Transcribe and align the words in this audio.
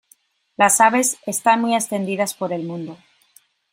Las 0.57 0.81
aves 0.81 1.19
están 1.27 1.61
muy 1.61 1.75
extendidas 1.75 2.33
por 2.33 2.53
el 2.53 2.63
mundo. 2.63 2.97